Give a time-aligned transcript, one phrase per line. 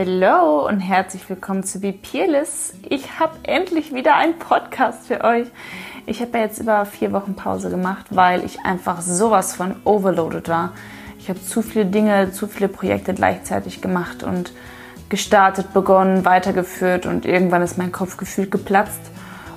[0.00, 2.72] Hallo und herzlich willkommen zu Be Peerless.
[2.88, 5.48] Ich habe endlich wieder einen Podcast für euch.
[6.06, 10.48] Ich habe ja jetzt über vier Wochen Pause gemacht, weil ich einfach sowas von overloaded
[10.48, 10.72] war.
[11.18, 14.52] Ich habe zu viele Dinge, zu viele Projekte gleichzeitig gemacht und
[15.08, 19.02] gestartet, begonnen, weitergeführt und irgendwann ist mein Kopf gefühlt geplatzt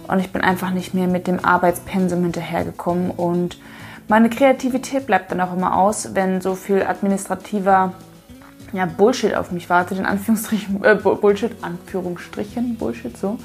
[0.07, 3.59] und ich bin einfach nicht mehr mit dem Arbeitspensum hinterhergekommen und
[4.08, 7.94] meine Kreativität bleibt dann auch immer aus, wenn so viel administrativer
[8.73, 13.38] ja, Bullshit auf mich wartet, in Anführungsstrichen, äh, Bullshit, Anführungsstrichen, Bullshit so.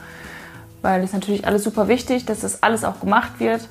[0.82, 3.68] Weil es natürlich alles super wichtig, dass das alles auch gemacht wird.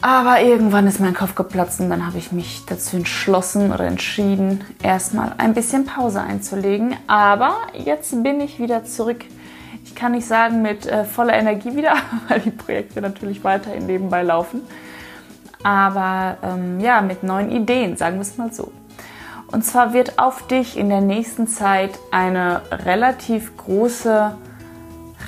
[0.00, 4.64] Aber irgendwann ist mein Kopf geplatzt und dann habe ich mich dazu entschlossen oder entschieden,
[4.82, 6.96] erstmal ein bisschen Pause einzulegen.
[7.06, 9.24] Aber jetzt bin ich wieder zurück.
[9.84, 11.94] Ich kann nicht sagen mit äh, voller Energie wieder,
[12.28, 14.62] weil die Projekte natürlich weiterhin nebenbei laufen.
[15.62, 18.72] Aber ähm, ja, mit neuen Ideen, sagen wir es mal so.
[19.52, 24.36] Und zwar wird auf dich in der nächsten Zeit eine relativ große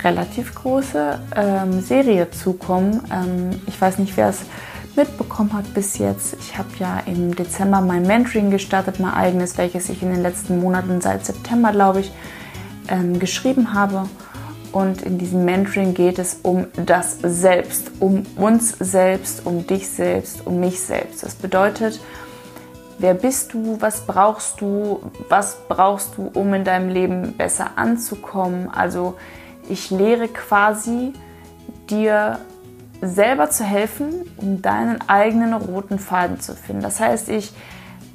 [0.02, 3.00] relativ große ähm, Serie zukommen.
[3.10, 4.40] Ähm, ich weiß nicht, wer es
[4.96, 6.36] mitbekommen hat bis jetzt.
[6.40, 10.60] Ich habe ja im Dezember mein Mentoring gestartet, mein eigenes, welches ich in den letzten
[10.60, 12.12] Monaten seit September, glaube ich,
[12.88, 14.08] ähm, geschrieben habe.
[14.72, 20.46] Und in diesem Mentoring geht es um das Selbst, um uns selbst, um dich selbst,
[20.46, 21.22] um mich selbst.
[21.22, 22.00] Das bedeutet,
[22.98, 28.70] wer bist du, was brauchst du, was brauchst du, um in deinem Leben besser anzukommen.
[28.70, 29.16] Also
[29.68, 31.12] ich lehre quasi
[31.90, 32.38] dir
[33.00, 36.82] selber zu helfen, um deinen eigenen roten Faden zu finden.
[36.82, 37.52] Das heißt, ich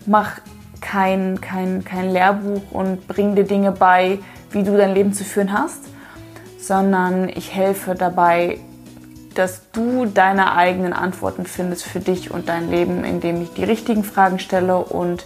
[0.05, 0.41] mache
[0.81, 4.19] kein, kein, kein Lehrbuch und bringe dir Dinge bei,
[4.51, 5.83] wie du dein Leben zu führen hast,
[6.57, 8.59] sondern ich helfe dabei,
[9.35, 14.03] dass du deine eigenen Antworten findest für dich und dein Leben, indem ich die richtigen
[14.03, 15.25] Fragen stelle und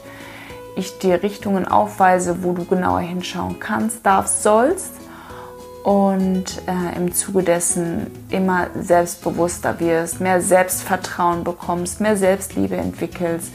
[0.75, 4.91] ich dir Richtungen aufweise, wo du genauer hinschauen kannst, darfst, sollst
[5.83, 13.53] und äh, im Zuge dessen immer selbstbewusster wirst, mehr Selbstvertrauen bekommst, mehr Selbstliebe entwickelst,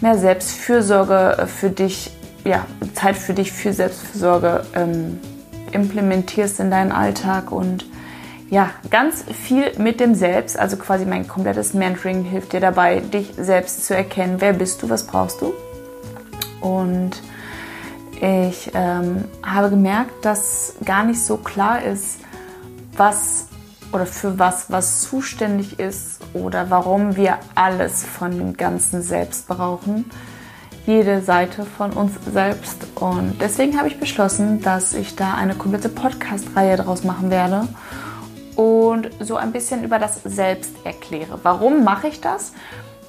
[0.00, 2.10] mehr Selbstfürsorge äh, für dich,
[2.44, 5.18] ja, Zeit für dich für Selbstfürsorge ähm,
[5.72, 7.86] implementierst in deinen Alltag und
[8.54, 13.32] ja, ganz viel mit dem Selbst, also quasi mein komplettes Mentoring hilft dir dabei, dich
[13.36, 15.52] selbst zu erkennen, wer bist du, was brauchst du
[16.60, 17.10] und
[18.12, 22.20] ich ähm, habe gemerkt, dass gar nicht so klar ist,
[22.96, 23.48] was
[23.90, 30.04] oder für was was zuständig ist oder warum wir alles von dem ganzen Selbst brauchen.
[30.86, 32.86] Jede Seite von uns selbst.
[32.94, 37.66] Und deswegen habe ich beschlossen, dass ich da eine komplette Podcast-Reihe draus machen werde
[38.94, 41.40] und so ein bisschen über das Selbst erkläre.
[41.42, 42.52] Warum mache ich das?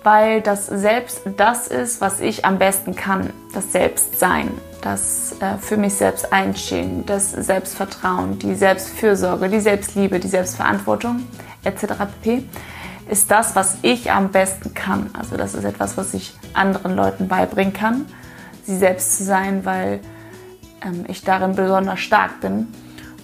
[0.03, 3.31] Weil das Selbst das ist, was ich am besten kann.
[3.53, 4.51] Das Selbstsein
[4.85, 11.23] das äh, für mich selbst einstehen, das Selbstvertrauen, die Selbstfürsorge, die Selbstliebe, die Selbstverantwortung
[11.63, 11.85] etc.
[12.21, 12.43] pp.
[13.09, 15.09] ist das, was ich am besten kann.
[15.17, 18.05] Also das ist etwas, was ich anderen Leuten beibringen kann,
[18.63, 20.01] sie selbst zu sein, weil
[20.83, 22.67] ähm, ich darin besonders stark bin.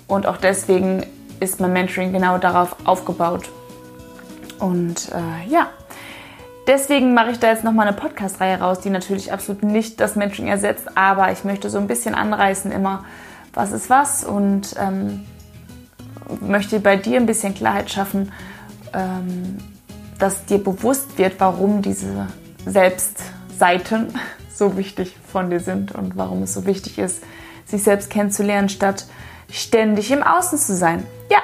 [0.07, 1.05] Und auch deswegen
[1.41, 3.49] ist mein Mentoring genau darauf aufgebaut.
[4.59, 5.67] Und äh, ja,
[6.67, 10.47] Deswegen mache ich da jetzt nochmal eine Podcast-Reihe raus, die natürlich absolut nicht das Mentoring
[10.47, 13.03] ersetzt, aber ich möchte so ein bisschen anreißen immer,
[13.53, 15.25] was ist was und ähm,
[16.39, 18.31] möchte bei dir ein bisschen Klarheit schaffen,
[18.93, 19.57] ähm,
[20.19, 22.27] dass dir bewusst wird, warum diese
[22.65, 24.13] Selbstseiten
[24.53, 27.23] so wichtig von dir sind und warum es so wichtig ist,
[27.65, 29.07] sich selbst kennenzulernen, statt
[29.51, 31.05] ständig im Außen zu sein.
[31.29, 31.39] Ja,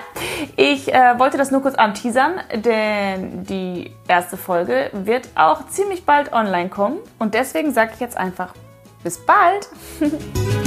[0.56, 6.34] ich äh, wollte das nur kurz anteasern, denn die erste Folge wird auch ziemlich bald
[6.34, 8.54] online kommen und deswegen sage ich jetzt einfach
[9.04, 9.70] bis bald.